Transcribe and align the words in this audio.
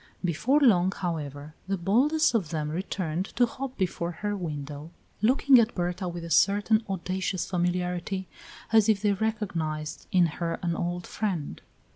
Before 0.25 0.59
long, 0.59 0.91
however, 0.91 1.53
the 1.67 1.77
boldest 1.77 2.33
of 2.33 2.49
them 2.49 2.71
returned 2.71 3.25
to 3.35 3.45
hop 3.45 3.77
before 3.77 4.11
her 4.11 4.35
window, 4.35 4.89
looking 5.21 5.59
at 5.59 5.75
Berta 5.75 6.07
with 6.07 6.23
a 6.23 6.31
certain 6.31 6.83
audacious 6.89 7.47
familiarity 7.47 8.27
as 8.73 8.89
if 8.89 8.99
they 9.03 9.13
recognized 9.13 10.07
in 10.11 10.25
her 10.25 10.57
an 10.63 10.75
old 10.75 11.05
friend. 11.05 11.61